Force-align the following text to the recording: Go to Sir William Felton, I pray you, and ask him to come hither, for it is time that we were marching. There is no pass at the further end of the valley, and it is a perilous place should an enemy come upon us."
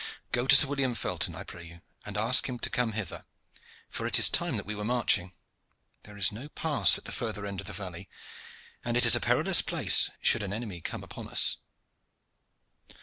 Go 0.31 0.47
to 0.47 0.55
Sir 0.55 0.65
William 0.65 0.95
Felton, 0.95 1.35
I 1.35 1.43
pray 1.43 1.63
you, 1.63 1.81
and 2.07 2.17
ask 2.17 2.49
him 2.49 2.57
to 2.57 2.71
come 2.71 2.93
hither, 2.93 3.23
for 3.87 4.07
it 4.07 4.17
is 4.17 4.29
time 4.29 4.55
that 4.55 4.65
we 4.65 4.73
were 4.73 4.83
marching. 4.83 5.31
There 6.05 6.17
is 6.17 6.31
no 6.31 6.49
pass 6.49 6.97
at 6.97 7.05
the 7.05 7.11
further 7.11 7.45
end 7.45 7.61
of 7.61 7.67
the 7.67 7.73
valley, 7.73 8.09
and 8.83 8.97
it 8.97 9.05
is 9.05 9.15
a 9.15 9.19
perilous 9.19 9.61
place 9.61 10.09
should 10.19 10.41
an 10.41 10.53
enemy 10.53 10.81
come 10.81 11.03
upon 11.03 11.29
us." 11.29 11.57